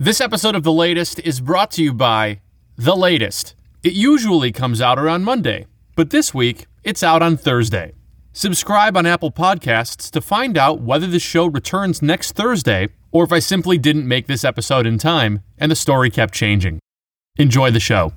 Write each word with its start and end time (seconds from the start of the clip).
This 0.00 0.20
episode 0.20 0.54
of 0.54 0.62
The 0.62 0.72
Latest 0.72 1.18
is 1.24 1.40
brought 1.40 1.72
to 1.72 1.82
you 1.82 1.92
by 1.92 2.38
The 2.76 2.94
Latest. 2.94 3.56
It 3.82 3.94
usually 3.94 4.52
comes 4.52 4.80
out 4.80 4.96
around 4.96 5.24
Monday, 5.24 5.66
but 5.96 6.10
this 6.10 6.32
week 6.32 6.66
it's 6.84 7.02
out 7.02 7.20
on 7.20 7.36
Thursday. 7.36 7.94
Subscribe 8.32 8.96
on 8.96 9.06
Apple 9.06 9.32
Podcasts 9.32 10.08
to 10.12 10.20
find 10.20 10.56
out 10.56 10.80
whether 10.80 11.08
the 11.08 11.18
show 11.18 11.46
returns 11.46 12.00
next 12.00 12.36
Thursday 12.36 12.90
or 13.10 13.24
if 13.24 13.32
I 13.32 13.40
simply 13.40 13.76
didn't 13.76 14.06
make 14.06 14.28
this 14.28 14.44
episode 14.44 14.86
in 14.86 14.98
time 14.98 15.42
and 15.58 15.68
the 15.68 15.74
story 15.74 16.10
kept 16.10 16.32
changing. 16.32 16.78
Enjoy 17.36 17.72
the 17.72 17.80
show. 17.80 18.12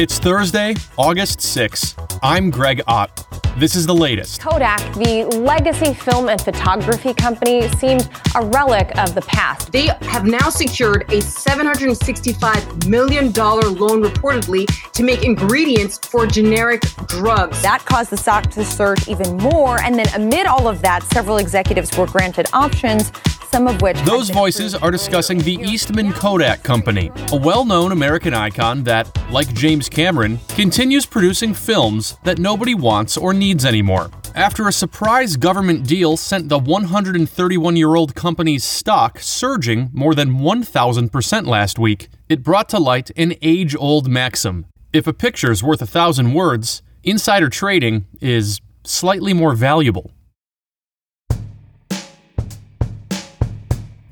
It's 0.00 0.20
Thursday, 0.20 0.76
August 0.96 1.40
6. 1.40 1.96
I'm 2.22 2.50
Greg 2.50 2.80
Ott. 2.86 3.26
This 3.58 3.74
is 3.74 3.84
the 3.84 3.94
latest. 3.94 4.40
Kodak, 4.40 4.78
the 4.94 5.24
legacy 5.24 5.92
film 5.92 6.28
and 6.28 6.40
photography 6.40 7.12
company, 7.12 7.66
seemed 7.78 8.08
a 8.36 8.46
relic 8.46 8.96
of 8.96 9.16
the 9.16 9.22
past. 9.22 9.72
They 9.72 9.88
have 10.02 10.24
now 10.24 10.50
secured 10.50 11.02
a 11.08 11.18
$765 11.18 12.86
million 12.86 13.32
loan 13.32 14.04
reportedly 14.04 14.66
to 14.92 15.02
make 15.02 15.24
ingredients 15.24 15.98
for 15.98 16.28
generic 16.28 16.82
drugs. 17.08 17.60
That 17.62 17.84
caused 17.84 18.10
the 18.10 18.16
stock 18.16 18.48
to 18.52 18.64
surge 18.64 19.08
even 19.08 19.36
more. 19.38 19.82
And 19.82 19.96
then, 19.96 20.06
amid 20.14 20.46
all 20.46 20.68
of 20.68 20.80
that, 20.82 21.02
several 21.12 21.38
executives 21.38 21.98
were 21.98 22.06
granted 22.06 22.46
options 22.52 23.10
some 23.50 23.66
of 23.66 23.80
which. 23.82 24.00
Those 24.02 24.30
voices 24.30 24.74
are 24.74 24.90
discussing 24.90 25.38
the 25.38 25.54
Eastman 25.54 26.12
Kodak 26.12 26.62
Company, 26.62 27.10
a 27.32 27.36
well 27.36 27.64
known 27.64 27.92
American 27.92 28.34
icon 28.34 28.84
that, 28.84 29.10
like 29.30 29.52
James 29.54 29.88
Cameron, 29.88 30.38
continues 30.48 31.06
producing 31.06 31.54
films 31.54 32.16
that 32.24 32.38
nobody 32.38 32.74
wants 32.74 33.16
or 33.16 33.32
needs 33.32 33.64
anymore. 33.64 34.10
After 34.34 34.68
a 34.68 34.72
surprise 34.72 35.36
government 35.36 35.86
deal 35.86 36.16
sent 36.16 36.48
the 36.48 36.58
131 36.58 37.76
year 37.76 37.96
old 37.96 38.14
company's 38.14 38.64
stock 38.64 39.18
surging 39.20 39.90
more 39.92 40.14
than 40.14 40.34
1,000% 40.34 41.46
last 41.46 41.78
week, 41.78 42.08
it 42.28 42.42
brought 42.42 42.68
to 42.68 42.78
light 42.78 43.10
an 43.16 43.34
age 43.42 43.74
old 43.76 44.08
maxim. 44.08 44.66
If 44.92 45.06
a 45.06 45.12
picture's 45.12 45.62
worth 45.62 45.82
a 45.82 45.86
thousand 45.86 46.34
words, 46.34 46.82
insider 47.02 47.48
trading 47.48 48.06
is 48.20 48.60
slightly 48.84 49.34
more 49.34 49.54
valuable. 49.54 50.12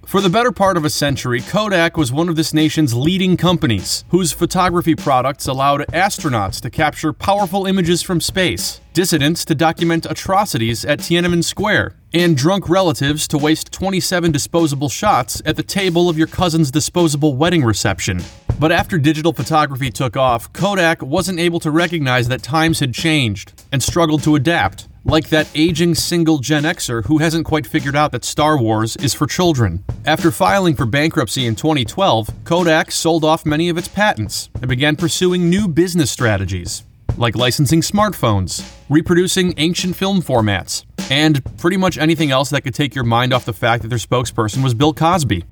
For 0.07 0.21
the 0.21 0.31
better 0.31 0.53
part 0.53 0.77
of 0.77 0.85
a 0.85 0.89
century, 0.89 1.41
Kodak 1.41 1.97
was 1.97 2.13
one 2.13 2.29
of 2.29 2.37
this 2.37 2.55
nation's 2.55 2.95
leading 2.95 3.37
companies, 3.37 4.05
whose 4.11 4.31
photography 4.31 4.95
products 4.95 5.49
allowed 5.49 5.81
astronauts 5.89 6.61
to 6.61 6.71
capture 6.71 7.13
powerful 7.13 7.67
images 7.67 8.03
from 8.03 8.21
space, 8.21 8.81
dissidents 8.93 9.45
to 9.47 9.57
document 9.57 10.07
atrocities 10.09 10.85
at 10.85 11.01
Tiananmen 11.01 11.43
Square, 11.43 11.97
and 12.15 12.37
drunk 12.37 12.69
relatives 12.69 13.27
to 13.27 13.37
waste 13.37 13.73
27 13.73 14.31
disposable 14.31 14.89
shots 14.89 15.43
at 15.45 15.57
the 15.57 15.65
table 15.65 16.09
of 16.09 16.17
your 16.17 16.29
cousin's 16.29 16.71
disposable 16.71 17.35
wedding 17.35 17.65
reception. 17.65 18.23
But 18.61 18.71
after 18.71 18.99
digital 18.99 19.33
photography 19.33 19.91
took 19.91 20.17
off, 20.17 20.53
Kodak 20.53 21.03
wasn't 21.03 21.41
able 21.41 21.59
to 21.61 21.73
recognize 21.73 22.29
that 22.29 22.45
times 22.45 22.79
had 22.79 22.95
changed 22.95 23.61
and 23.73 23.83
struggled 23.83 24.23
to 24.23 24.37
adapt 24.37 24.87
like 25.07 25.29
that 25.29 25.49
aging 25.55 25.95
single 25.95 26.39
Gen 26.39 26.65
Xer 26.65 27.05
who 27.05 27.19
hasn't 27.19 27.47
quite 27.47 27.67
figured 27.67 27.95
out 27.95 28.13
that 28.13 28.25
Star 28.25 28.59
Wars 28.59 28.97
is 28.97 29.15
for 29.15 29.27
children. 29.27 29.85
After 30.05 30.31
filing 30.31 30.75
for 30.75 30.85
bankruptcy 30.85 31.47
in 31.47 31.55
2012, 31.55 32.29
Kodak 32.45 32.91
sold 32.91 33.25
off 33.25 33.47
many 33.47 33.69
of 33.69 33.79
its 33.79 33.89
patents 33.89 34.51
and 34.55 34.69
began 34.69 34.97
pursuing 34.97 35.49
new 35.49 35.69
business 35.69 36.11
strategies, 36.11 36.83
like 37.17 37.37
licensing 37.37 37.83
smartphones, 37.83 38.69
reproducing 38.89 39.55
ancient 39.59 39.95
film 39.95 40.21
formats, 40.21 40.85
and 41.09 41.41
pretty 41.57 41.77
much 41.77 41.97
anything 41.97 42.33
else 42.33 42.51
that 42.51 42.63
could 42.63 42.75
take 42.75 42.95
your 42.95 43.05
mind 43.05 43.33
off 43.33 43.45
the 43.45 43.53
fact 43.53 43.83
that 43.83 43.89
their 43.89 43.99
spokesperson 43.99 44.63
was 44.63 44.75
Bill 44.75 44.93
Cosby. 44.93 45.45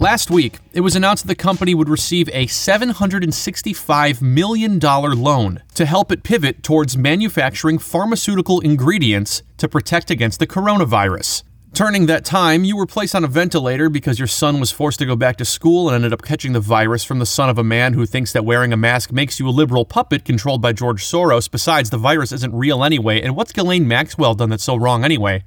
Last 0.00 0.28
week, 0.28 0.58
it 0.72 0.80
was 0.80 0.96
announced 0.96 1.22
that 1.22 1.28
the 1.28 1.40
company 1.40 1.72
would 1.72 1.88
receive 1.88 2.28
a 2.32 2.46
$765 2.46 4.20
million 4.20 4.80
loan 4.80 5.62
to 5.74 5.86
help 5.86 6.10
it 6.10 6.24
pivot 6.24 6.64
towards 6.64 6.96
manufacturing 6.96 7.78
pharmaceutical 7.78 8.58
ingredients 8.58 9.44
to 9.58 9.68
protect 9.68 10.10
against 10.10 10.40
the 10.40 10.48
coronavirus. 10.48 11.44
Turning 11.74 12.06
that 12.06 12.24
time, 12.24 12.64
you 12.64 12.76
were 12.76 12.86
placed 12.86 13.14
on 13.14 13.22
a 13.22 13.28
ventilator 13.28 13.88
because 13.88 14.18
your 14.18 14.26
son 14.26 14.58
was 14.58 14.72
forced 14.72 14.98
to 14.98 15.06
go 15.06 15.14
back 15.14 15.36
to 15.36 15.44
school 15.44 15.88
and 15.88 15.94
ended 15.94 16.12
up 16.12 16.22
catching 16.22 16.52
the 16.54 16.60
virus 16.60 17.04
from 17.04 17.20
the 17.20 17.26
son 17.26 17.48
of 17.48 17.58
a 17.58 17.64
man 17.64 17.94
who 17.94 18.04
thinks 18.04 18.32
that 18.32 18.44
wearing 18.44 18.72
a 18.72 18.76
mask 18.76 19.12
makes 19.12 19.38
you 19.38 19.48
a 19.48 19.50
liberal 19.50 19.84
puppet 19.84 20.24
controlled 20.24 20.60
by 20.60 20.72
George 20.72 21.04
Soros. 21.04 21.48
Besides, 21.48 21.90
the 21.90 21.98
virus 21.98 22.32
isn't 22.32 22.54
real 22.54 22.82
anyway, 22.82 23.20
and 23.22 23.36
what's 23.36 23.52
Ghislaine 23.52 23.86
Maxwell 23.86 24.34
done 24.34 24.50
that's 24.50 24.64
so 24.64 24.74
wrong 24.74 25.04
anyway? 25.04 25.44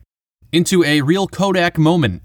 Into 0.54 0.86
a 0.86 1.02
real 1.02 1.28
Kodak 1.28 1.78
moment. 1.78 2.24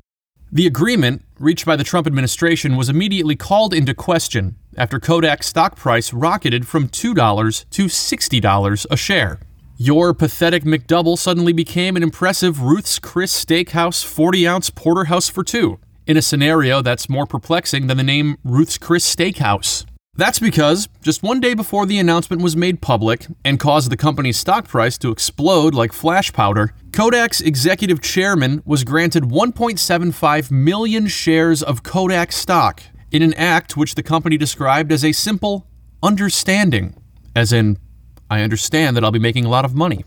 The 0.55 0.67
agreement, 0.67 1.25
reached 1.39 1.65
by 1.65 1.77
the 1.77 1.85
Trump 1.85 2.07
administration, 2.07 2.77
was 2.77 2.91
immediately 2.91 3.37
called 3.37 3.73
into 3.73 3.95
question 3.95 4.57
after 4.77 5.01
Kodak's 5.01 5.47
stock 5.47 5.77
price 5.77 6.13
rocketed 6.13 6.69
from 6.69 6.89
$2 6.89 7.71
to 7.71 7.85
$60 7.87 8.87
a 8.91 8.97
share. 8.99 9.41
Your 9.79 10.13
pathetic 10.13 10.65
McDouble 10.65 11.17
suddenly 11.17 11.55
became 11.55 11.97
an 11.97 12.03
impressive 12.03 12.61
Ruth's 12.61 12.99
Chris 12.99 13.33
Steakhouse 13.33 14.05
40 14.05 14.47
ounce 14.47 14.69
porterhouse 14.69 15.31
for 15.31 15.43
two, 15.43 15.79
in 16.07 16.19
a 16.19 16.23
scenario 16.23 16.83
that's 16.83 17.09
more 17.09 17.25
perplexing 17.25 17.87
than 17.87 17.97
the 17.97 18.03
name 18.03 18.37
Ruth's 18.45 18.77
Chris 18.77 19.07
Steakhouse. 19.07 19.87
That's 20.15 20.39
because, 20.39 20.91
just 21.01 21.23
one 21.23 21.41
day 21.41 21.55
before 21.55 21.87
the 21.87 21.99
announcement 21.99 22.43
was 22.43 22.55
made 22.55 22.83
public 22.83 23.27
and 23.47 23.59
caused 23.59 23.91
the 23.91 23.97
company's 23.97 24.37
stock 24.37 24.69
price 24.69 24.99
to 24.99 25.11
explode 25.11 25.75
like 25.75 25.95
flash 25.95 26.31
powder, 26.35 26.75
Kodak's 26.91 27.41
executive 27.41 28.03
chairman 28.03 28.63
was 28.67 28.85
granted 28.85 29.25
1.75 29.25 30.51
million 30.51 31.07
shares 31.07 31.63
of 31.63 31.83
Kodak 31.83 32.31
stock 32.31 32.83
in 33.11 33.23
an 33.23 33.33
act 33.35 33.75
which 33.75 33.95
the 33.95 34.03
company 34.03 34.37
described 34.37 34.93
as 34.93 35.03
a 35.03 35.13
simple 35.13 35.67
understanding, 36.03 36.95
as 37.35 37.51
in, 37.51 37.79
I 38.31 38.43
understand 38.43 38.99
that 38.99 39.05
I'll 39.05 39.13
be 39.13 39.19
making 39.19 39.47
a 39.47 39.51
lot 39.51 39.65
of 39.65 39.75
money. 39.75 40.05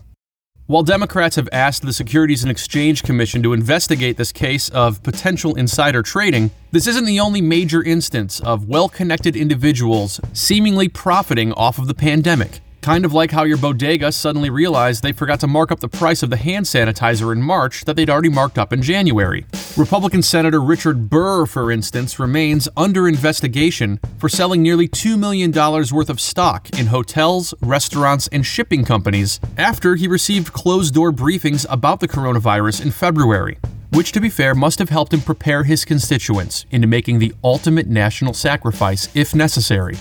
While 0.68 0.82
Democrats 0.82 1.36
have 1.36 1.48
asked 1.52 1.82
the 1.82 1.92
Securities 1.92 2.42
and 2.42 2.50
Exchange 2.50 3.04
Commission 3.04 3.40
to 3.44 3.52
investigate 3.52 4.16
this 4.16 4.32
case 4.32 4.68
of 4.70 5.00
potential 5.04 5.54
insider 5.54 6.02
trading, 6.02 6.50
this 6.72 6.88
isn't 6.88 7.04
the 7.04 7.20
only 7.20 7.40
major 7.40 7.84
instance 7.84 8.40
of 8.40 8.68
well 8.68 8.88
connected 8.88 9.36
individuals 9.36 10.20
seemingly 10.32 10.88
profiting 10.88 11.52
off 11.52 11.78
of 11.78 11.86
the 11.86 11.94
pandemic. 11.94 12.58
Kind 12.86 13.04
of 13.04 13.12
like 13.12 13.32
how 13.32 13.42
your 13.42 13.56
bodega 13.56 14.12
suddenly 14.12 14.48
realized 14.48 15.02
they 15.02 15.10
forgot 15.10 15.40
to 15.40 15.48
mark 15.48 15.72
up 15.72 15.80
the 15.80 15.88
price 15.88 16.22
of 16.22 16.30
the 16.30 16.36
hand 16.36 16.66
sanitizer 16.66 17.32
in 17.32 17.42
March 17.42 17.84
that 17.84 17.96
they'd 17.96 18.08
already 18.08 18.28
marked 18.28 18.58
up 18.58 18.72
in 18.72 18.80
January. 18.80 19.44
Republican 19.76 20.22
Senator 20.22 20.62
Richard 20.62 21.10
Burr, 21.10 21.46
for 21.46 21.72
instance, 21.72 22.20
remains 22.20 22.68
under 22.76 23.08
investigation 23.08 23.98
for 24.18 24.28
selling 24.28 24.62
nearly 24.62 24.86
$2 24.86 25.18
million 25.18 25.50
worth 25.50 26.08
of 26.08 26.20
stock 26.20 26.78
in 26.78 26.86
hotels, 26.86 27.52
restaurants, 27.60 28.28
and 28.28 28.46
shipping 28.46 28.84
companies 28.84 29.40
after 29.58 29.96
he 29.96 30.06
received 30.06 30.52
closed 30.52 30.94
door 30.94 31.10
briefings 31.10 31.66
about 31.68 31.98
the 31.98 32.06
coronavirus 32.06 32.84
in 32.84 32.92
February 32.92 33.58
which, 33.90 34.12
to 34.12 34.20
be 34.20 34.28
fair, 34.28 34.54
must 34.54 34.78
have 34.78 34.90
helped 34.90 35.12
him 35.12 35.20
prepare 35.20 35.64
his 35.64 35.84
constituents 35.84 36.66
into 36.70 36.86
making 36.86 37.18
the 37.18 37.32
ultimate 37.42 37.88
national 37.88 38.34
sacrifice, 38.34 39.08
if 39.16 39.34
necessary, 39.34 39.96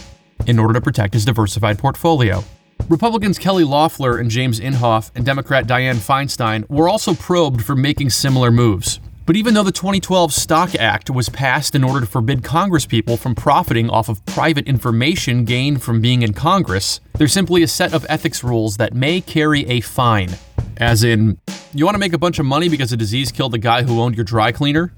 in 0.45 0.59
order 0.59 0.73
to 0.73 0.81
protect 0.81 1.13
his 1.13 1.23
diversified 1.23 1.79
portfolio. 1.79 2.43
Republicans 2.87 3.39
Kelly 3.39 3.63
Loeffler 3.63 4.19
and 4.19 4.29
James 4.29 4.59
Inhofe 4.59 5.09
and 5.15 5.25
Democrat 5.25 5.65
Dianne 5.65 5.95
Feinstein 5.95 6.69
were 6.69 6.87
also 6.87 7.15
probed 7.15 7.65
for 7.65 7.75
making 7.75 8.11
similar 8.11 8.51
moves. 8.51 8.99
But 9.25 9.35
even 9.35 9.55
though 9.55 9.63
the 9.63 9.71
2012 9.71 10.31
Stock 10.31 10.75
Act 10.75 11.09
was 11.09 11.27
passed 11.29 11.73
in 11.73 11.83
order 11.83 12.01
to 12.01 12.05
forbid 12.05 12.43
congresspeople 12.43 13.17
from 13.17 13.33
profiting 13.33 13.89
off 13.89 14.07
of 14.07 14.23
private 14.27 14.67
information 14.67 15.45
gained 15.45 15.81
from 15.81 15.99
being 15.99 16.21
in 16.21 16.33
Congress, 16.33 16.99
there's 17.17 17.33
simply 17.33 17.63
a 17.63 17.67
set 17.67 17.91
of 17.91 18.05
ethics 18.07 18.43
rules 18.43 18.77
that 18.77 18.93
may 18.93 19.19
carry 19.19 19.65
a 19.65 19.81
fine. 19.81 20.29
As 20.77 21.03
in, 21.03 21.39
you 21.73 21.85
want 21.85 21.95
to 21.95 21.99
make 21.99 22.13
a 22.13 22.19
bunch 22.19 22.37
of 22.37 22.45
money 22.45 22.69
because 22.69 22.93
a 22.93 22.97
disease 22.97 23.31
killed 23.31 23.53
the 23.53 23.57
guy 23.57 23.81
who 23.81 23.99
owned 23.99 24.13
your 24.15 24.25
dry 24.25 24.51
cleaner? 24.51 24.93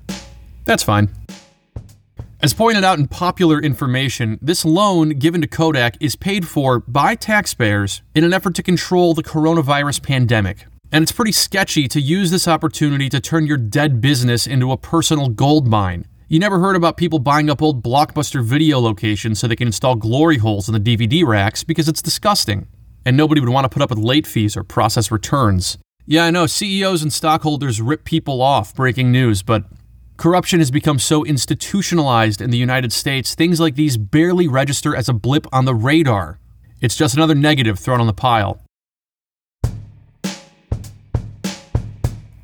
That's 0.65 0.83
fine. 0.83 1.07
As 2.39 2.53
pointed 2.53 2.83
out 2.83 2.99
in 2.99 3.07
popular 3.07 3.59
information, 3.59 4.37
this 4.43 4.63
loan 4.63 5.09
given 5.09 5.41
to 5.41 5.47
Kodak 5.47 5.97
is 5.99 6.15
paid 6.15 6.47
for 6.47 6.81
by 6.81 7.15
taxpayers 7.15 8.03
in 8.13 8.23
an 8.23 8.31
effort 8.31 8.53
to 8.55 8.63
control 8.63 9.15
the 9.15 9.23
coronavirus 9.23 10.03
pandemic. 10.03 10.67
And 10.91 11.01
it's 11.01 11.11
pretty 11.11 11.31
sketchy 11.31 11.87
to 11.87 11.99
use 11.99 12.29
this 12.29 12.47
opportunity 12.47 13.09
to 13.09 13.19
turn 13.19 13.47
your 13.47 13.57
dead 13.57 14.01
business 14.01 14.45
into 14.45 14.71
a 14.71 14.77
personal 14.77 15.29
gold 15.29 15.67
mine. 15.67 16.05
You 16.27 16.37
never 16.37 16.59
heard 16.59 16.75
about 16.75 16.95
people 16.95 17.17
buying 17.17 17.49
up 17.49 17.63
old 17.63 17.83
blockbuster 17.83 18.43
video 18.43 18.79
locations 18.79 19.39
so 19.39 19.47
they 19.47 19.55
can 19.55 19.69
install 19.69 19.95
glory 19.95 20.37
holes 20.37 20.69
in 20.69 20.73
the 20.73 20.97
DVD 20.97 21.25
racks 21.25 21.63
because 21.63 21.89
it's 21.89 22.03
disgusting. 22.03 22.67
And 23.03 23.17
nobody 23.17 23.41
would 23.41 23.49
want 23.49 23.65
to 23.65 23.69
put 23.69 23.81
up 23.81 23.89
with 23.89 23.97
late 23.97 24.27
fees 24.27 24.55
or 24.55 24.63
process 24.63 25.09
returns. 25.09 25.79
Yeah, 26.05 26.25
I 26.25 26.31
know, 26.31 26.45
CEOs 26.45 27.01
and 27.01 27.11
stockholders 27.11 27.81
rip 27.81 28.03
people 28.05 28.43
off 28.43 28.75
breaking 28.75 29.11
news, 29.11 29.41
but 29.41 29.63
Corruption 30.17 30.57
has 30.59 30.71
become 30.71 30.97
so 30.97 31.23
institutionalized 31.23 32.41
in 32.41 32.49
the 32.49 32.57
United 32.57 32.91
States, 32.91 33.35
things 33.35 33.59
like 33.59 33.75
these 33.75 33.97
barely 33.97 34.47
register 34.47 34.95
as 34.95 35.07
a 35.07 35.13
blip 35.13 35.45
on 35.53 35.65
the 35.65 35.75
radar. 35.75 36.39
It's 36.81 36.95
just 36.95 37.15
another 37.15 37.35
negative 37.35 37.77
thrown 37.77 38.01
on 38.01 38.07
the 38.07 38.13
pile. 38.13 38.59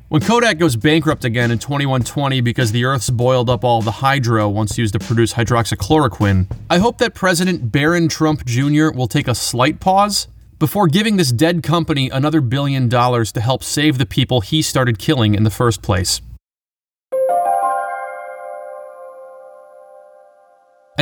When 0.08 0.22
Kodak 0.22 0.58
goes 0.58 0.76
bankrupt 0.76 1.24
again 1.24 1.50
in 1.50 1.58
2120 1.58 2.40
because 2.42 2.70
the 2.70 2.84
Earth's 2.84 3.10
boiled 3.10 3.50
up 3.50 3.64
all 3.64 3.82
the 3.82 3.90
hydro 3.90 4.48
once 4.48 4.78
used 4.78 4.92
to 4.92 5.00
produce 5.00 5.32
hydroxychloroquine, 5.34 6.46
I 6.70 6.78
hope 6.78 6.98
that 6.98 7.14
President 7.14 7.72
Barron 7.72 8.08
Trump 8.08 8.44
Jr. 8.44 8.92
will 8.92 9.08
take 9.08 9.26
a 9.26 9.34
slight 9.34 9.80
pause 9.80 10.28
before 10.60 10.86
giving 10.86 11.16
this 11.16 11.32
dead 11.32 11.64
company 11.64 12.08
another 12.08 12.40
billion 12.40 12.88
dollars 12.88 13.32
to 13.32 13.40
help 13.40 13.64
save 13.64 13.98
the 13.98 14.06
people 14.06 14.42
he 14.42 14.62
started 14.62 15.00
killing 15.00 15.34
in 15.34 15.42
the 15.42 15.50
first 15.50 15.82
place. 15.82 16.20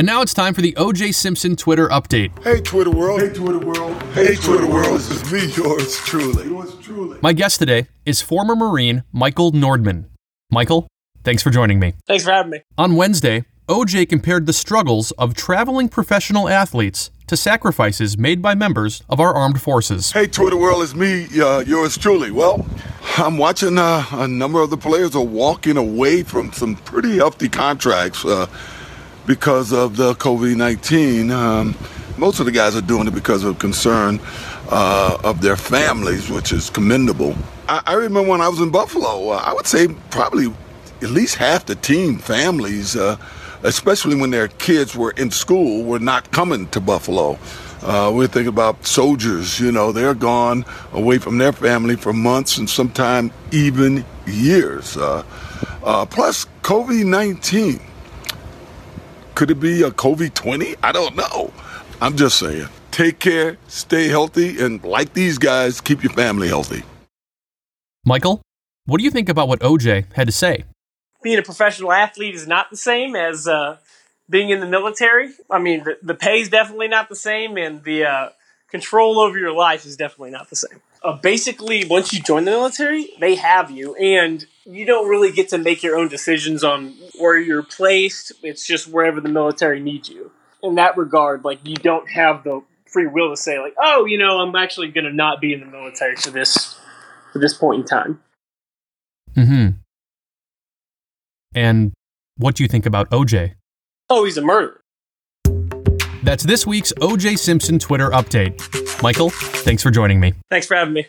And 0.03 0.07
now 0.09 0.21
it's 0.21 0.33
time 0.33 0.53
for 0.53 0.61
the 0.61 0.73
OJ 0.73 1.15
Simpson 1.15 1.55
Twitter 1.55 1.87
update. 1.87 2.37
Hey, 2.43 2.59
Twitter 2.59 2.91
world. 2.91 3.21
Hey, 3.21 3.29
Twitter 3.29 3.65
world. 3.65 4.03
Hey, 4.11 4.35
Twitter 4.35 4.67
world. 4.67 4.99
This 4.99 5.09
is 5.09 5.31
me, 5.31 5.45
yours 5.53 5.95
truly. 5.99 6.43
Yours 6.43 6.75
truly. 6.81 7.19
My 7.21 7.31
guest 7.31 7.57
today 7.59 7.87
is 8.05 8.21
former 8.21 8.53
Marine 8.53 9.05
Michael 9.13 9.53
Nordman. 9.53 10.07
Michael, 10.51 10.89
thanks 11.23 11.41
for 11.41 11.51
joining 11.51 11.79
me. 11.79 11.93
Thanks 12.05 12.25
for 12.25 12.31
having 12.31 12.51
me. 12.51 12.63
On 12.77 12.97
Wednesday, 12.97 13.45
OJ 13.69 14.09
compared 14.09 14.45
the 14.45 14.51
struggles 14.51 15.11
of 15.11 15.35
traveling 15.35 15.87
professional 15.87 16.49
athletes 16.49 17.09
to 17.27 17.37
sacrifices 17.37 18.17
made 18.17 18.41
by 18.41 18.55
members 18.55 19.03
of 19.07 19.21
our 19.21 19.33
armed 19.33 19.61
forces. 19.61 20.11
Hey, 20.11 20.27
Twitter 20.27 20.57
world, 20.57 20.83
it's 20.83 20.93
me, 20.93 21.27
uh, 21.39 21.59
yours 21.59 21.97
truly. 21.97 22.29
Well, 22.29 22.67
I'm 23.17 23.37
watching 23.37 23.77
uh, 23.77 24.05
a 24.11 24.27
number 24.27 24.59
of 24.59 24.69
the 24.69 24.75
players 24.75 25.15
are 25.15 25.23
walking 25.23 25.77
away 25.77 26.23
from 26.23 26.51
some 26.51 26.75
pretty 26.75 27.19
hefty 27.19 27.47
contracts. 27.47 28.25
Uh, 28.25 28.47
because 29.25 29.71
of 29.71 29.97
the 29.97 30.13
COVID 30.15 30.55
19. 30.55 31.31
Um, 31.31 31.75
most 32.17 32.39
of 32.39 32.45
the 32.45 32.51
guys 32.51 32.75
are 32.75 32.81
doing 32.81 33.07
it 33.07 33.13
because 33.13 33.43
of 33.43 33.59
concern 33.59 34.19
uh, 34.69 35.17
of 35.23 35.41
their 35.41 35.55
families, 35.55 36.29
which 36.29 36.51
is 36.51 36.69
commendable. 36.69 37.35
I, 37.67 37.81
I 37.85 37.93
remember 37.93 38.29
when 38.29 38.41
I 38.41 38.47
was 38.47 38.59
in 38.59 38.69
Buffalo, 38.69 39.29
uh, 39.29 39.43
I 39.43 39.53
would 39.53 39.67
say 39.67 39.87
probably 40.09 40.53
at 41.01 41.09
least 41.09 41.35
half 41.35 41.65
the 41.65 41.75
team 41.75 42.17
families, 42.17 42.95
uh, 42.95 43.17
especially 43.63 44.15
when 44.15 44.31
their 44.31 44.47
kids 44.47 44.95
were 44.95 45.11
in 45.11 45.31
school, 45.31 45.83
were 45.83 45.99
not 45.99 46.31
coming 46.31 46.67
to 46.69 46.79
Buffalo. 46.79 47.37
Uh, 47.81 48.11
we're 48.13 48.27
thinking 48.27 48.47
about 48.47 48.85
soldiers, 48.85 49.59
you 49.59 49.69
know, 49.69 49.91
they're 49.91 50.13
gone 50.13 50.63
away 50.93 51.17
from 51.17 51.37
their 51.37 51.51
family 51.51 51.97
for 51.97 52.13
months 52.13 52.57
and 52.57 52.69
sometimes 52.69 53.31
even 53.51 54.05
years. 54.25 54.95
Uh, 54.95 55.23
uh, 55.83 56.05
plus, 56.05 56.45
COVID 56.61 57.05
19 57.05 57.81
could 59.43 59.51
it 59.51 59.59
be 59.59 59.81
a 59.81 59.91
COVID 59.91 60.33
20? 60.35 60.77
I 60.81 60.93
don't 60.93 61.17
know. 61.17 61.51
I'm 61.99 62.15
just 62.15 62.39
saying. 62.39 62.69
Take 62.91 63.19
care, 63.19 63.57
stay 63.67 64.07
healthy, 64.07 64.63
and 64.63 64.81
like 64.85 65.11
these 65.11 65.37
guys, 65.37 65.81
keep 65.81 66.01
your 66.01 66.13
family 66.13 66.47
healthy. 66.47 66.83
Michael, 68.05 68.41
what 68.85 68.99
do 68.99 69.03
you 69.03 69.11
think 69.11 69.27
about 69.27 69.49
what 69.49 69.59
OJ 69.59 70.13
had 70.13 70.27
to 70.27 70.31
say? 70.31 70.63
Being 71.23 71.39
a 71.39 71.41
professional 71.41 71.91
athlete 71.91 72.35
is 72.35 72.47
not 72.47 72.69
the 72.69 72.77
same 72.77 73.17
as 73.17 73.45
uh, 73.45 73.79
being 74.29 74.49
in 74.49 74.61
the 74.61 74.65
military. 74.65 75.33
I 75.51 75.59
mean, 75.59 75.83
the, 75.83 75.97
the 76.01 76.15
pay 76.15 76.39
is 76.39 76.47
definitely 76.47 76.87
not 76.87 77.09
the 77.09 77.15
same, 77.17 77.57
and 77.57 77.83
the 77.83 78.05
uh, 78.05 78.29
control 78.69 79.19
over 79.19 79.37
your 79.37 79.51
life 79.51 79.85
is 79.85 79.97
definitely 79.97 80.31
not 80.31 80.49
the 80.49 80.55
same. 80.55 80.79
Uh, 81.03 81.17
basically, 81.17 81.83
once 81.85 82.13
you 82.13 82.21
join 82.21 82.45
the 82.45 82.51
military, 82.51 83.09
they 83.19 83.35
have 83.35 83.69
you, 83.69 83.93
and 83.95 84.45
you 84.65 84.85
don't 84.85 85.09
really 85.09 85.31
get 85.31 85.49
to 85.49 85.57
make 85.57 85.83
your 85.83 85.97
own 85.97 86.07
decisions 86.07 86.63
on 86.63 86.93
where 87.19 87.37
you're 87.37 87.63
placed. 87.63 88.31
It's 88.41 88.65
just 88.65 88.87
wherever 88.87 89.19
the 89.19 89.29
military 89.29 89.81
needs 89.81 90.07
you. 90.07 90.31
In 90.61 90.75
that 90.75 90.97
regard, 90.97 91.43
like 91.43 91.59
you 91.67 91.75
don't 91.75 92.09
have 92.09 92.45
the 92.45 92.63
free 92.85 93.07
will 93.07 93.31
to 93.31 93.37
say 93.37 93.59
like, 93.59 93.73
oh, 93.77 94.05
you 94.05 94.17
know, 94.17 94.39
I'm 94.39 94.55
actually 94.55 94.89
going 94.89 95.03
to 95.03 95.11
not 95.11 95.41
be 95.41 95.51
in 95.51 95.59
the 95.59 95.65
military 95.65 96.15
for 96.15 96.29
this 96.29 96.79
for 97.33 97.39
this 97.39 97.53
point 97.53 97.81
in 97.81 97.85
time. 97.85 98.21
Hmm. 99.35 99.67
And 101.53 101.91
what 102.37 102.55
do 102.55 102.63
you 102.63 102.69
think 102.69 102.85
about 102.85 103.09
OJ? 103.09 103.55
Oh, 104.09 104.23
he's 104.23 104.37
a 104.37 104.41
murderer. 104.41 104.82
That's 106.23 106.43
this 106.43 106.65
week's 106.65 106.93
OJ 106.93 107.37
Simpson 107.37 107.79
Twitter 107.79 108.09
update. 108.09 109.03
Michael, 109.03 109.29
thanks 109.29 109.83
for 109.83 109.91
joining 109.91 110.19
me. 110.19 110.33
Thanks 110.49 110.67
for 110.67 110.75
having 110.75 110.93
me. 110.93 111.07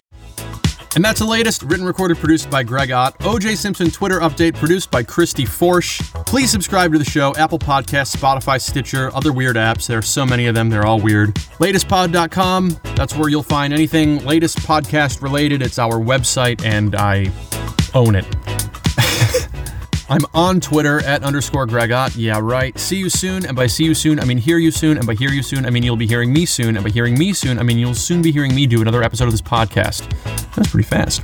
And 0.97 1.05
that's 1.05 1.19
the 1.19 1.27
latest, 1.27 1.65
written, 1.65 1.85
recorded, 1.85 2.19
produced 2.19 2.49
by 2.51 2.63
Greg 2.63 2.93
Ott. 2.93 3.19
OJ 3.21 3.57
Simpson 3.57 3.91
Twitter 3.91 4.21
update 4.21 4.55
produced 4.55 4.93
by 4.93 5.03
Christy 5.03 5.45
Forsch. 5.45 6.01
Please 6.25 6.51
subscribe 6.51 6.93
to 6.93 6.99
the 6.99 7.05
show, 7.05 7.35
Apple 7.35 7.59
Podcasts, 7.59 8.15
Spotify, 8.15 8.61
Stitcher, 8.61 9.13
other 9.15 9.33
weird 9.33 9.57
apps. 9.57 9.89
There 9.89 9.99
are 9.99 10.03
so 10.03 10.25
many 10.25 10.47
of 10.47 10.55
them, 10.55 10.71
they're 10.71 10.87
all 10.87 11.01
weird. 11.01 11.35
Latestpod.com, 11.59 12.79
that's 12.95 13.17
where 13.17 13.29
you'll 13.29 13.43
find 13.43 13.73
anything 13.73 14.25
latest 14.25 14.59
podcast 14.59 15.21
related. 15.21 15.63
It's 15.63 15.81
our 15.81 15.95
website, 15.95 16.65
and 16.65 16.95
I 16.95 17.33
own 17.93 18.15
it. 18.15 18.27
I'm 20.09 20.23
on 20.35 20.61
Twitter 20.61 21.01
at 21.05 21.23
underscore 21.23 21.67
gregott. 21.67 22.15
Yeah, 22.17 22.39
right. 22.43 22.79
See 22.79 22.97
you 22.97 23.09
soon. 23.09 23.47
And 23.47 23.57
by 23.57 23.67
see 23.67 23.85
you 23.85 23.95
soon, 23.95 24.21
I 24.21 24.25
mean 24.25 24.39
hear 24.39 24.59
you 24.59 24.71
soon. 24.71 24.99
And 24.99 25.07
by 25.07 25.15
hear 25.15 25.31
you 25.31 25.43
soon, 25.43 25.65
I 25.65 25.71
mean 25.71 25.83
you'll 25.83 25.97
be 25.97 26.07
hearing 26.07 26.33
me 26.33 26.45
soon. 26.45 26.77
And 26.77 26.85
by 26.85 26.91
hearing 26.91 27.19
me 27.19 27.33
soon, 27.33 27.59
I 27.59 27.63
mean 27.63 27.79
you'll 27.79 27.95
soon 27.95 28.21
be 28.21 28.31
hearing 28.31 28.55
me 28.55 28.67
do 28.67 28.83
another 28.83 29.03
episode 29.03 29.25
of 29.25 29.33
this 29.33 29.43
podcast. 29.43 30.09
That's 30.55 30.71
pretty 30.71 30.87
fast. 30.87 31.23